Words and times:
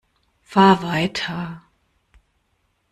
Fahr 0.41 0.81
weiter! 0.81 1.61